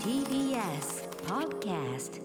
[0.00, 2.20] TBS Podcast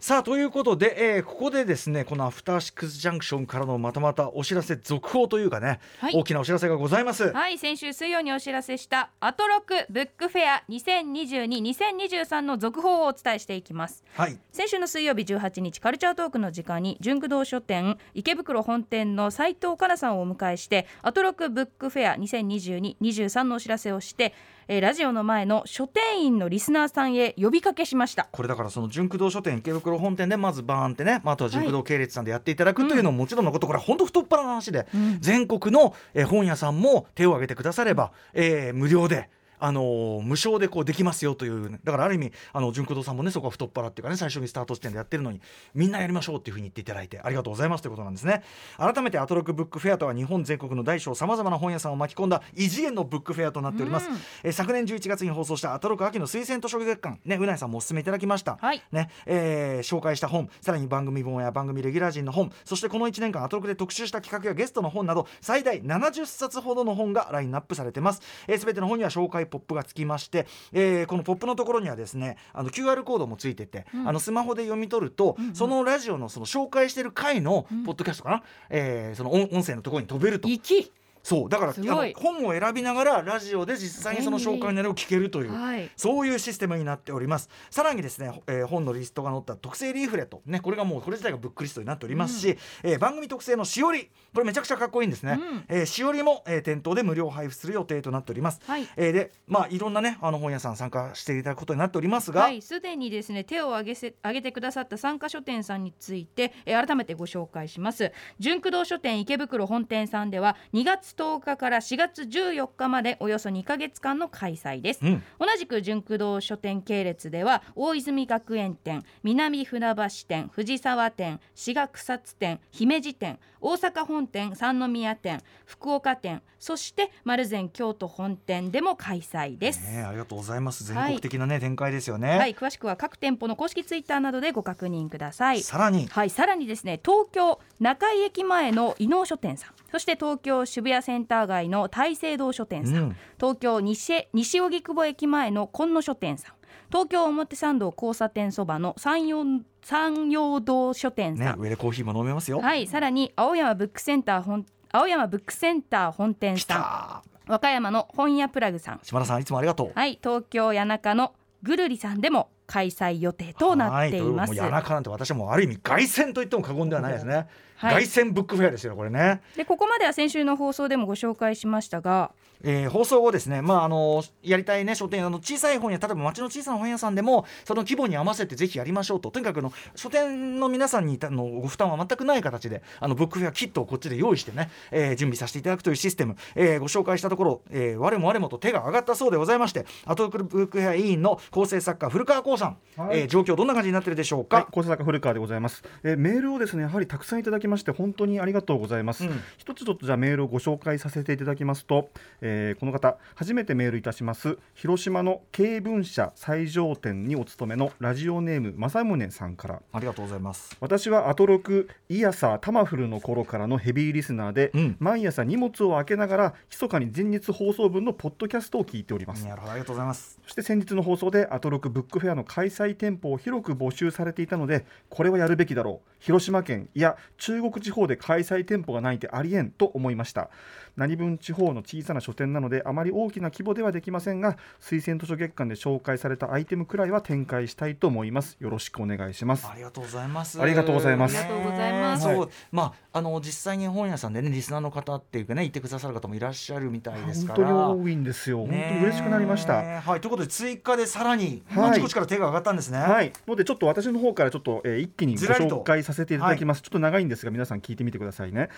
[0.00, 6.14] さあということで、えーここでですねこのアフターシックスジャンクションからのまたまたお知らせ続報というかね、はい。
[6.14, 7.30] 大きなお知らせがございます。
[7.32, 14.02] はい先週水曜にお知らせしたアトロクブックフェア2022-2023の続報をお伝えしていきます。
[14.14, 14.38] はい。
[14.52, 24.32] 先週の水曜日18日カルチャートークの時間に純駆動書店池袋本店の斉藤香奈さんをお迎えしてアトロクブックフェア2022-23のお知らせをして、
[24.72, 39.28] えーラジオの前の書店員のリスナーさんへ呼びかけしましたこれだからその純駆動書店池袋本店でまずバーンってね、まあ、あとは純駆動系列さんでやっていただくというのももちろんのこと、これは本当太っ腹な話で、ん全国の、えー本屋さんも手を挙げてくだされば、えー無料で。
[39.60, 45.40] あのー無償でこうできますよというね、だからある意味あの純駆動さんもねそこは太っ腹っていうかね最初にスタート地点でやってるのに
[45.74, 48.42] みんなやりましょうっていうふうに言っていただいてありがとうございますということなんですね。
[48.76, 54.16] 改めてアトロックブックフェアとは日本全国の大小さまざまな本屋さんを巻き込んだ異次元のブックフェアとなっております、うん。
[54.44, 58.82] えー昨年11月に放送したアトロック秋の推薦図書月間ねうないさんもお勧めいただきました、はい。
[58.92, 68.20] ねえー紹介した本さらに番組本や番組レギュラー陣の本そしてこの1年間アトロクで特集した企画やゲストの本など最大70冊ほどの本がラインナップされてます。
[68.20, 74.08] すべ、えー全ての本には紹介ポップがつきまして、えーこのポップのところにはですねあの QR コードもついてて、うん。
[74.08, 75.54] あのスマホで読み取ると、うんうん。
[75.54, 77.84] そのラジオのその紹介してる回のうん。
[77.84, 80.48] ポッドキャストかな、えーその音音声のところに飛べると。
[80.48, 80.90] き
[81.22, 81.72] そうだから
[82.14, 85.90] 本を選びながらラジオで実際にその紹介の内容を聞けるというはい。
[85.96, 87.48] そういうシステムになっております。
[87.70, 95.38] さらにですね、えー本のリストが載った特製リーフレット、ね、これがもうこれ自体がブックリストになっておりますし、えー番組特製のしおり、これめちゃくちゃかっこいいんですね。
[95.40, 95.64] うん。
[95.68, 98.60] えーしおりも、えー店頭で無料配布する予定となっております。
[98.66, 98.86] はい。
[98.96, 108.12] えーで、まあいろんなね、あの本屋さん参加していただくことになっておりますが、はい、すでにですね手を挙げせ挙げてくださった参加書店さんについて、えー改めてご紹介します。
[108.38, 130.84] 純駆動書店池袋本店さんでは2月10日から4月14日までおよそ2ヶ月間の開催です、うん、同じく純駆動書店系列では大泉学園店南船橋店藤沢店志賀草津店姫路店大阪本店三宮店福岡店そして丸善京都本店でも開催です、ね、ありがとうございます。
[130.84, 132.36] 全国的なね、展開ですよね。
[132.38, 135.62] はい、詳しくは各店舗の公式ツイッターなどでご確認ください。
[135.62, 146.54] さらに、はい、さらにですね、東京中井駅前の伊能書店さん、そして東京渋谷センター街の大聖堂書店さん、うん東京西西荻窪駅前の今野書店さん、
[146.90, 149.44] 東京表参道交差点そばの山陽
[149.82, 152.60] 山陽堂書店さね、ん、上でコーヒーも飲めますよ。
[152.60, 159.92] はい、さらに青山ブックセンター本青山ブックセンター本店来さん、た和歌山の本屋プラグさん、島田さんいつもありがとう。
[159.94, 164.54] はい、東京谷中のぐるりさんでも開催予定となっています。
[164.54, 167.46] 谷中なんて私はもうある意味凱旋と言っても過言ではないですね。
[167.80, 168.06] はい。
[168.06, 169.40] 凱旋ブックフェアですよこれね。
[169.56, 172.32] でここまでは先週の放送でもご紹介しましたが、
[172.62, 179.30] えー放送後ですね、まああのやりたいね書店あの小さい本屋例えば町の小さな本屋さんでもその規模に合わせてぜひやりましょうと。
[179.30, 193.20] とにかくあの書店の皆さんにあのご負担は全くない形であのブックフェアキットをこっちで用意してね、えー準備させていただくというシステム、えーご紹介したところ、えー我も我もと手が上がったそうでございましてアトロクブックフェア委員の構成作家古川光さん、はい。
[193.20, 194.56] えー状況どんな感じになってるでしょうか？
[194.56, 199.40] はい、構成作家古川でございます、えーメールをですねやはりたくさんいただきまして本当にありがとうございます、うん。
[199.56, 202.10] 一つちょっとじゃあメールをご紹介させていただきますと、
[202.42, 204.58] えーこの方初めてメールいたします。
[204.74, 209.82] 広島の経文社最上店にお勤めのラジオネーム正宗さんから。
[209.92, 210.76] ありがとうございます。
[210.80, 214.96] 私はアトロクイヤサータマフルの頃からのヘビーリスナーで、うん。
[214.98, 219.46] 毎朝荷物を開けながら密かに前日放送分のポッドキャストを聞いております。
[219.46, 220.38] なるほどありがとうございます。
[220.44, 226.10] そして先日の放送でアトロクブックフェアの開催店舗を広く募集されていたのでこれはやるべきだろう。
[226.20, 230.50] 広島県いや中国地方で開催店舗がないってありえんと思いました。
[230.96, 238.56] 何分地方の小さな書店なのであまり大きな規模ではできませんが推薦図書月間で紹介されたアイテムくらいは展開したいと思います。
[238.60, 239.66] よろしくお願いします。
[239.66, 240.60] ありがとうございます。
[240.60, 241.38] ありがとうございます。
[241.38, 242.26] ありがとうございます。
[242.26, 247.68] ねそう、はいまああの実際に本屋さんでねリスナーの方っていうかね言ってくださる方もいらっしゃるみたいです本から。
[247.68, 248.58] 当に多いんですよ。
[248.58, 249.74] 本当ねに嬉しくなりました。
[249.74, 251.90] はいということで追加でさらに、はい。
[251.90, 252.98] あちこちから手が上がったんですね。
[252.98, 258.68] はい、のでちょっと私の方からちょっと、えー一気にご紹介させていただきます、ちょっと長いんですが皆さん聞いてみてくださいね、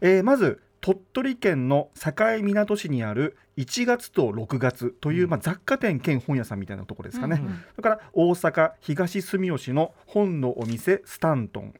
[0.00, 5.30] えーまず鳥取県の境港市にある1月と6月という、うん。
[5.30, 7.64] まあ、雑貨店兼本屋さんみたいなところですかね、うんうん。
[7.74, 11.74] それから大阪東住吉の本のお店スタントン。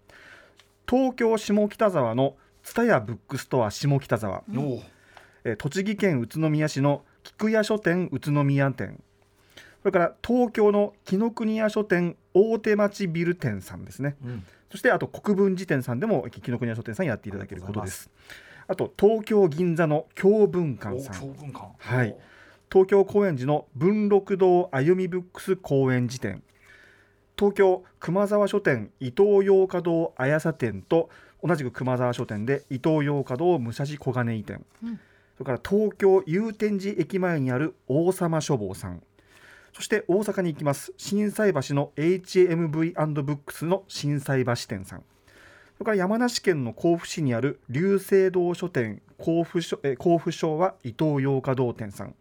[0.88, 4.82] 東京下北沢の蔦屋ブックストア下北沢、おお
[5.44, 8.98] えー栃木県宇都宮市の菊屋書店宇都宮店。
[8.98, 9.07] そ
[9.88, 14.16] れから東京の紀ノ国屋書店大手町ビル店さんですね。
[14.24, 14.44] うん。
[14.70, 18.10] そしてあと国分寺店さんでも紀ノ国屋書店さんやっていただけることです。
[18.66, 21.16] あと東京銀座の京文館さん。
[21.16, 21.72] お教文館。
[21.78, 22.16] はい。
[22.70, 26.42] 東京高円寺の文禄堂歩みブックス高円寺店。
[27.38, 31.08] 東京熊沢書店伊東洋華堂綾佐店と
[31.42, 35.00] 同じく熊沢書店で伊東洋華堂武蔵小金井店、うん。
[35.38, 39.02] それから東京祐天寺駅前にある王様書房さん
[39.72, 40.92] そして大阪に行きます。
[40.96, 45.04] 心斎橋の HMV& ブックスの心斎橋店さん。
[45.78, 52.14] それから山梨県の甲府市にある龍星堂書店甲府書え甲府省は伊東洋華堂店さん。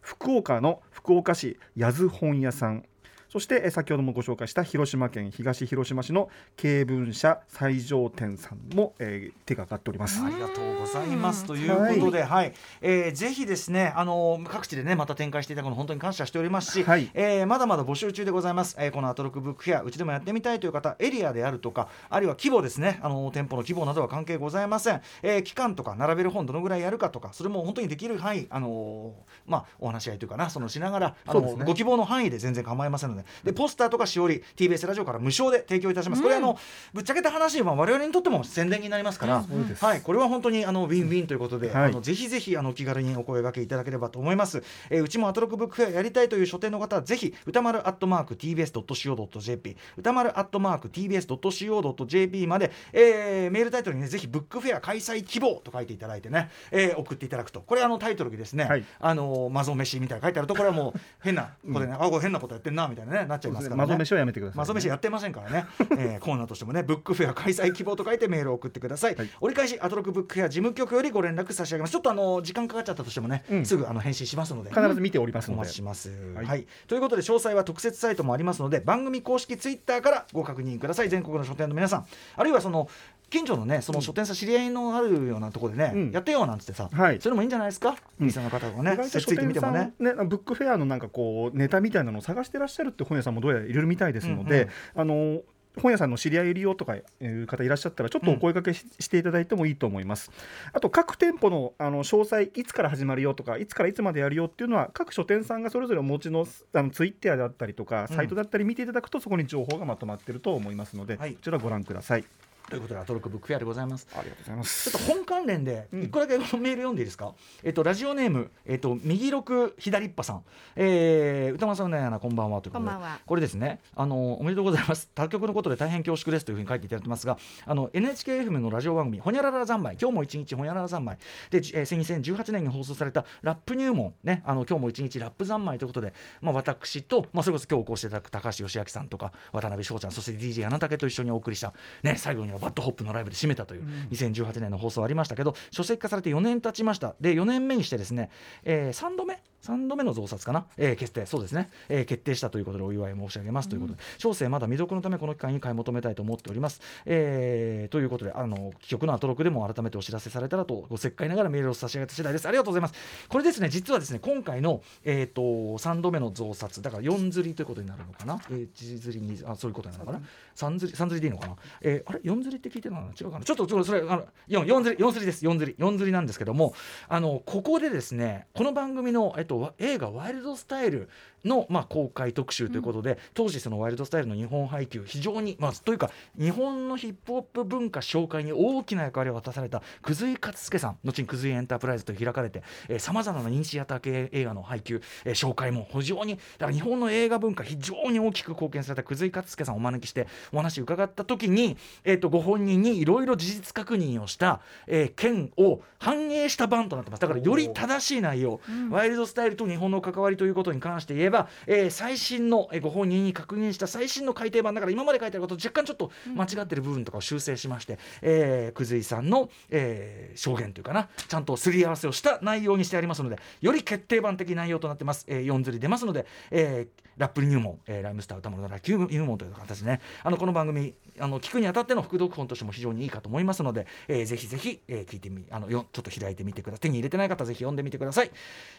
[0.00, 2.84] 福岡の福岡市八津本屋さん
[3.30, 10.22] そしてえ先ほどもご紹介した広島県東広島市の経文社最上店さんも、えー手がかかっております。
[10.22, 18.76] ありがとうございますということで、はい、えーぜひですね、あの各地でねまた展開していただくの本当に感謝しておりますし、はいえーまだまだ募集中でございます。
[18.78, 25.00] えーこのアトロックブックフェアうちでもやってみたいという方、エリアであるとか、あるいは規模ですね、あの店舗の規模などは関係ございません。
[25.22, 29.12] えー期間とか並べる本どのぐらいやるかとか、それも本当にできる範囲、あのー
[29.46, 36.22] まあお話し合いというかな、そのしながら、あのねご希望の範囲で全然構いませんので、でポスターとかしおり TBS ラジオから無償で提供いたします。
[36.22, 36.58] これあの
[36.92, 39.44] ぶっちゃけた話、まあ我々にとっても宣伝になりますから。
[39.80, 41.84] はい、これは本当にあのウィンウィンということで、はい。
[41.86, 44.62] あのぜひぜひあのお気軽にお声掛けいただければと思います。
[44.90, 57.60] えーうちもアトロクブックフェアやりたいという書店の方はぜひ宇多丸アットマーク tbs.co.jp 宇多丸アットマーク tbs.co.jp まで、えーメールタイトルにねぜひブックフェア開催希望と書いていただいてね、えー送っていただくと。
[57.60, 58.84] これあのタイトルにですね、はい。
[58.98, 63.86] あのマゾ飯みたいなの書いてあるとこれはもう 変なことでね、あこれ変なことやってんなみたいなねなっちゃいますからね。
[63.86, 69.30] マゾ飯はやめてください、マゾ飯やってませんからね、えー コーナーとしてもねブックフェア開催希望と書いてメールを送ってください、はい。
[69.40, 71.92] 折り返しアトロクブックフェア事務局よりご連絡差し上げます。
[71.92, 73.66] ちょっとあの時間かかっちゃったとしてもね、うん。
[73.66, 74.70] すぐあの返信しますので。
[74.70, 76.66] 必ず見ておりますおので、待ちします、ははいい。
[76.86, 81.08] ということで詳細は特設サイトもありますので番組公式ツイッターからご確認ください。
[81.08, 82.06] 全国の書店の皆さん。
[82.36, 82.88] あるいはその
[83.30, 86.10] 近所のねその書店さん知り合いのあるようなところでね、うん。
[86.10, 87.20] やってよなんつってさ、はい。
[87.20, 88.28] それもいいんじゃないですか、うん。
[88.28, 89.92] の方がねいてみてもね。
[89.98, 95.40] ねブックフェアのなんかこうネタみたいなのを探してらっしゃるって本屋さんもどうやらいろいろみたいですので、あの
[95.80, 100.30] 本屋さんの知り合いいるよとかいう方いらっしゃったらちょっとお声掛けし,、していただいてもいいと思います。
[100.72, 111.34] あと各店舗のあの詳細いつから始まるよとかいつからいつまでやるよっていうのは各書店さんがそれぞれお持ちのあのツイッターだったりとかサイトだったり見ていただくと、そこに情報がまとまってると思いますので、はい。
[111.34, 112.24] こちらご覧ください
[112.70, 114.06] ということでアトロックブックフェアでございます。
[114.14, 114.90] ありがとうございます。
[114.90, 116.02] ちょっと本関連でうん。
[116.04, 117.34] 一個だけメール読んでいいですか、
[117.64, 120.44] えっとラジオネームえっと右六左っぱさん、
[120.76, 122.90] えー、歌間さんのやなこんばんはということで。
[122.90, 123.18] こんばんは。
[123.26, 123.80] これですね。
[123.96, 125.10] あのおめでとうございます。
[125.14, 129.96] 他局のことで大変恐縮ですというふうに書いていただいてますがあの NHKFM のラジオ番組ほにゃらら三昧。
[130.00, 131.18] 今日も一日ほにゃらら三昧。
[131.50, 134.42] で、じえー、2018年に放送されたラップ入門ね。
[134.46, 141.72] あの今日も一日ラップ三昧ということでまあ私とまあそれこそ今日こうしていただく高橋芳朗さんとか渡辺志保ちゃんそして DJ 柳竹と一緒にお送りした
[142.02, 147.14] ね最後には BAD HOP のライブで締めたという2018年の放送ありましたけど書籍化されて4年経ちました。
[147.20, 148.30] で4年目にしてですね、
[148.64, 151.26] えー、3度目3度目の増刷かな、えー決定。
[151.26, 153.68] そうですね、えー決定したということでお祝い申し上げます。
[153.68, 162.46] ということで、小生まだ未読のためこの機会に買い求めたいと思っております、えーということであの曲のアトロクでも改めてお知らせされたらとお節介ながらメールを差し上げた次第です。
[162.46, 162.94] ありがとうございます。
[163.28, 166.82] これですね実はですね今回の、えー、と3度目の増刷。
[166.82, 170.24] だから4釣りということになるのかな、えー、1釣りにあそういうことになるのかな
[170.56, 173.12] ？3釣り3釣りでいいのかな、えーあれ？4釣りって聞いてるのかな？
[173.12, 173.44] 違うかな？
[173.44, 175.44] ちょっとちょっとそれあの 4, 4釣り4釣りです。
[175.44, 176.74] 4釣り4釣りなんですけども
[177.08, 181.08] あのここでですねこの番組の、えっと、わ映画「ワイルドスタイル
[181.44, 192.62] の」まあ、公開特集ということで、当時そのワイルドスタイルの日本配給非常に、まあ、というか日本のヒップホップ文化紹介に大きな役割を果たされた久井勝介さん後に久井エンタープライズと開かれて
[192.98, 207.20] さまざまな認知シアター系映画の配給、えー紹介も非常にだから日本の映画文化非常に大きく貢献された久井勝介さんをお招きしてお話を伺った時に、えー、とご本人にいろいろ事実確認をした、えー件を反映した版となってます。
[207.20, 208.60] だからより正しい内容、
[208.90, 230.00] ワイルドスタイルと日本の関わりということに関して言えば、えー最新の、えーご本人に確認した最新の改訂版だから今まで書いてあることと若干ちょっと間違ってる部分とかを修正しまして、えー、久井さんの、えー証言というかなちゃんとすり合わせをした内容にしてありますのでより決定版的内容となってます、えー、4釣り出ますので、えーラップ入門、えーライムスター歌丸のラッキュ入門という形でね。
[230.24, 236.80] あのこの番組あの聞くにあたっての副読本としても非常にいいかと思いますので、えーぜひぜひ、えー聞いてみあのよちょっと開いてみてください。
[236.80, 238.30] 手に入れてない方はぜひ読んでみてください。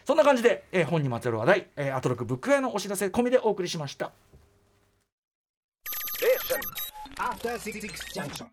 [0.04, 4.12] そんな感じで、えー本にまつわる話題、えーアトロックブックウェアのお知らせ込みでお送りしました
[7.18, 8.46] After Six Junction.